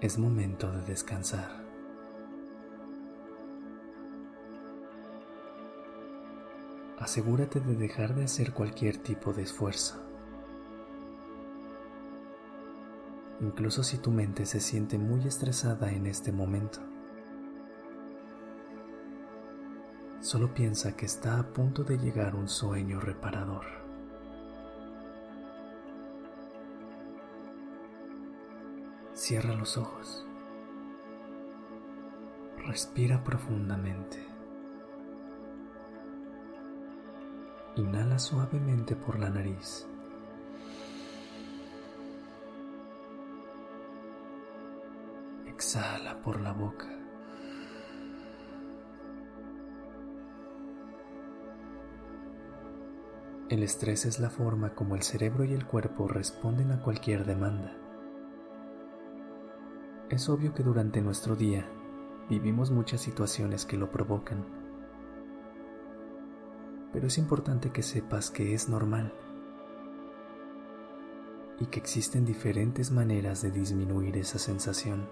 [0.00, 1.62] Es momento de descansar.
[6.98, 10.02] Asegúrate de dejar de hacer cualquier tipo de esfuerzo.
[13.42, 16.80] Incluso si tu mente se siente muy estresada en este momento.
[20.20, 23.79] Solo piensa que está a punto de llegar un sueño reparador.
[29.30, 30.26] Cierra los ojos.
[32.66, 34.18] Respira profundamente.
[37.76, 39.86] Inhala suavemente por la nariz.
[45.46, 46.88] Exhala por la boca.
[53.48, 57.76] El estrés es la forma como el cerebro y el cuerpo responden a cualquier demanda.
[60.10, 61.64] Es obvio que durante nuestro día
[62.28, 64.44] vivimos muchas situaciones que lo provocan,
[66.92, 69.14] pero es importante que sepas que es normal
[71.60, 75.08] y que existen diferentes maneras de disminuir esa sensación.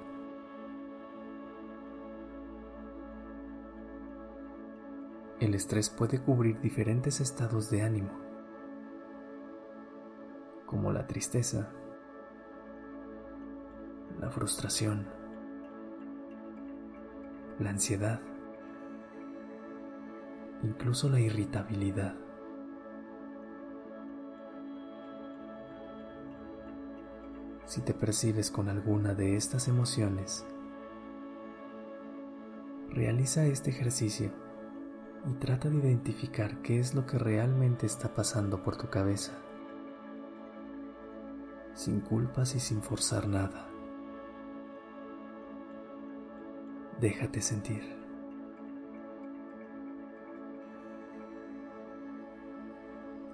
[5.38, 8.10] El estrés puede cubrir diferentes estados de ánimo
[10.66, 11.72] como la tristeza,
[14.28, 15.06] la frustración,
[17.58, 18.20] la ansiedad,
[20.62, 22.14] incluso la irritabilidad.
[27.64, 30.44] Si te percibes con alguna de estas emociones,
[32.90, 34.30] realiza este ejercicio
[35.26, 39.32] y trata de identificar qué es lo que realmente está pasando por tu cabeza
[41.74, 43.67] sin culpas y sin forzar nada.
[47.00, 47.96] Déjate sentir.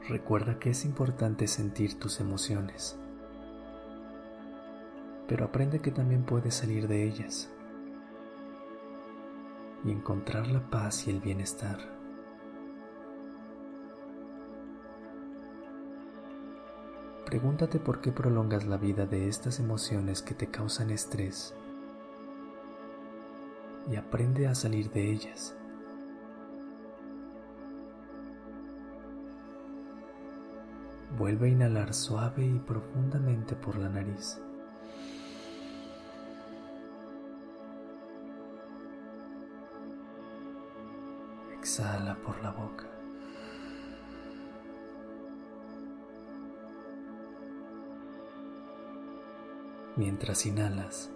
[0.07, 2.99] Recuerda que es importante sentir tus emociones,
[5.27, 7.51] pero aprende que también puedes salir de ellas
[9.83, 11.79] y encontrar la paz y el bienestar.
[17.25, 21.57] Pregúntate por qué prolongas la vida de estas emociones que te causan estrés
[23.91, 25.56] y aprende a salir de ellas.
[31.19, 34.41] Vuelve a inhalar suave y profundamente por la nariz.
[41.59, 42.91] Exhala por la boca.
[49.97, 51.14] Mientras inhalas,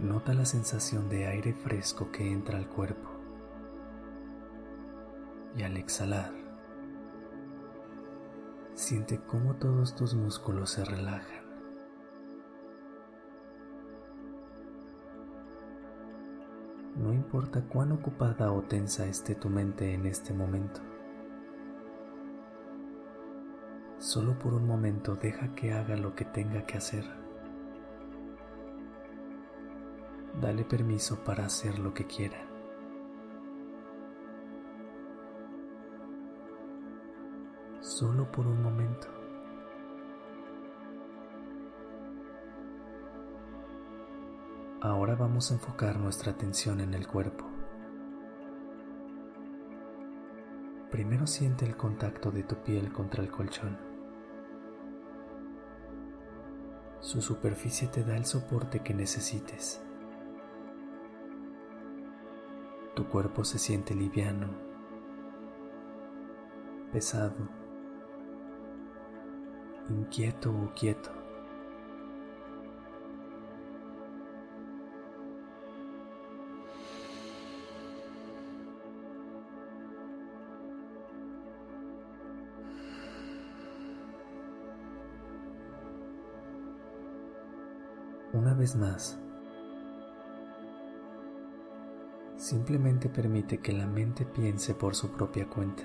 [0.00, 3.10] nota la sensación de aire fresco que entra al cuerpo.
[5.56, 6.32] Y al exhalar,
[8.74, 11.40] siente cómo todos tus músculos se relajan.
[16.96, 20.80] No importa cuán ocupada o tensa esté tu mente en este momento.
[23.98, 27.19] Solo por un momento deja que haga lo que tenga que hacer.
[30.40, 32.38] Dale permiso para hacer lo que quiera.
[37.80, 39.08] Solo por un momento.
[44.80, 47.44] Ahora vamos a enfocar nuestra atención en el cuerpo.
[50.90, 53.76] Primero siente el contacto de tu piel contra el colchón.
[57.00, 59.82] Su superficie te da el soporte que necesites.
[63.00, 64.46] Tu cuerpo se siente liviano,
[66.92, 67.48] pesado,
[69.88, 71.10] inquieto o quieto.
[88.34, 89.18] Una vez más,
[92.50, 95.84] simplemente permite que la mente piense por su propia cuenta.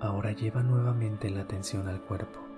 [0.00, 2.53] Ahora lleva nuevamente la atención al cuerpo.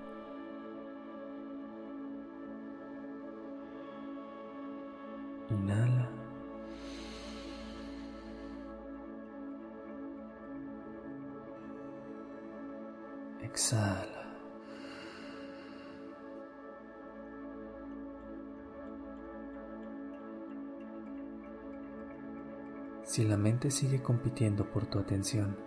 [23.17, 25.57] Si la mente sigue compitiendo por tu atención,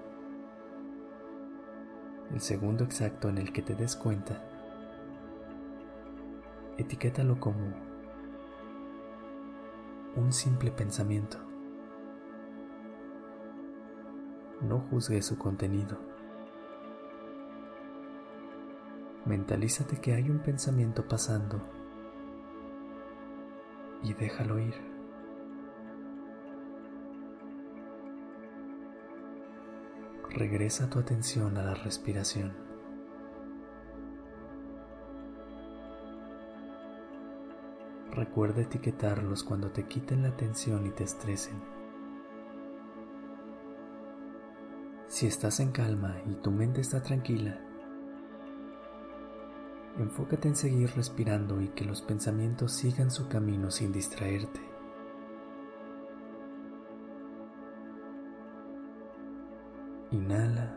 [2.32, 4.40] el segundo exacto en el que te des cuenta,
[6.78, 7.74] etiquétalo como
[10.14, 11.38] un simple pensamiento.
[14.60, 15.98] No juzgue su contenido.
[19.24, 21.60] Mentalízate que hay un pensamiento pasando
[24.04, 24.99] y déjalo ir.
[30.32, 32.52] Regresa tu atención a la respiración.
[38.12, 41.60] Recuerda etiquetarlos cuando te quiten la atención y te estresen.
[45.08, 47.60] Si estás en calma y tu mente está tranquila,
[49.98, 54.69] enfócate en seguir respirando y que los pensamientos sigan su camino sin distraerte.
[60.12, 60.76] Inhala.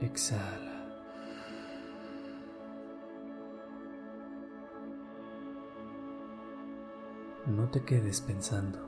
[0.00, 0.74] Exhala.
[7.46, 8.78] No te quedes pensando.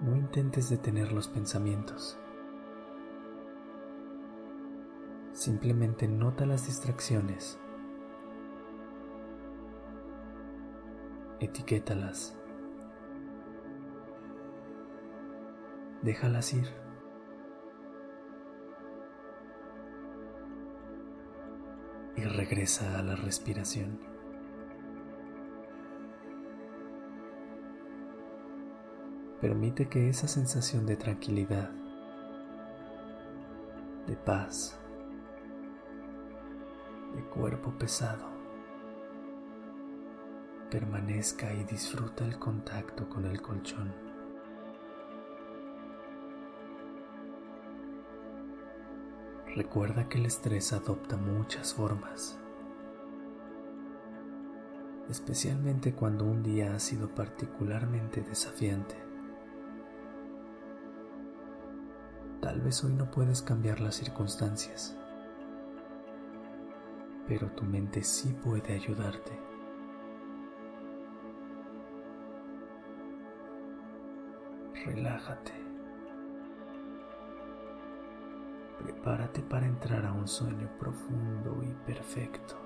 [0.00, 2.18] No intentes detener los pensamientos.
[5.32, 7.61] Simplemente nota las distracciones.
[11.42, 12.36] Etiquétalas.
[16.02, 16.68] Déjalas ir.
[22.16, 23.98] Y regresa a la respiración.
[29.40, 31.72] Permite que esa sensación de tranquilidad,
[34.06, 34.78] de paz,
[37.16, 38.31] de cuerpo pesado,
[40.72, 43.92] permanezca y disfruta el contacto con el colchón.
[49.54, 52.38] Recuerda que el estrés adopta muchas formas,
[55.10, 58.96] especialmente cuando un día ha sido particularmente desafiante.
[62.40, 64.96] Tal vez hoy no puedes cambiar las circunstancias,
[67.28, 69.51] pero tu mente sí puede ayudarte.
[74.84, 75.52] Relájate.
[78.82, 82.56] Prepárate para entrar a un sueño profundo y perfecto.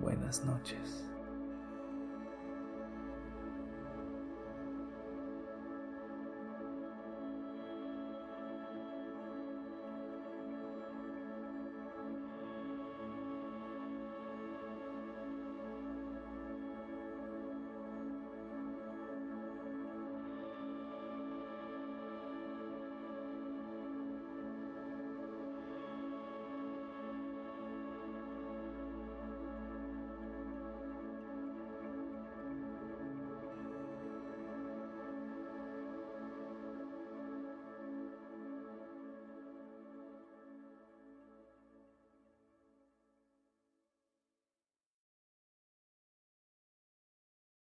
[0.00, 1.11] Buenas noches.